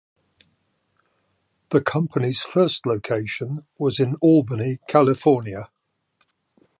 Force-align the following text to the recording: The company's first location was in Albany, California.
The 1.69 1.79
company's 1.79 2.41
first 2.41 2.87
location 2.87 3.67
was 3.77 3.99
in 3.99 4.15
Albany, 4.15 4.79
California. 4.87 5.69